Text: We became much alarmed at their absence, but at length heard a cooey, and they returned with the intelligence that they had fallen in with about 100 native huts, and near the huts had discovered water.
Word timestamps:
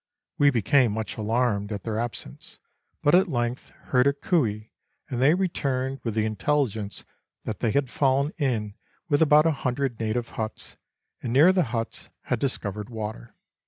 We 0.39 0.49
became 0.49 0.93
much 0.93 1.15
alarmed 1.15 1.71
at 1.71 1.83
their 1.83 1.99
absence, 1.99 2.57
but 3.03 3.13
at 3.13 3.27
length 3.27 3.69
heard 3.69 4.07
a 4.07 4.13
cooey, 4.13 4.71
and 5.11 5.21
they 5.21 5.35
returned 5.35 5.99
with 6.03 6.15
the 6.15 6.25
intelligence 6.25 7.05
that 7.43 7.59
they 7.59 7.69
had 7.69 7.87
fallen 7.87 8.33
in 8.39 8.73
with 9.09 9.21
about 9.21 9.45
100 9.45 9.99
native 9.99 10.29
huts, 10.29 10.75
and 11.21 11.31
near 11.31 11.53
the 11.53 11.65
huts 11.65 12.09
had 12.21 12.39
discovered 12.39 12.89
water. 12.89 13.35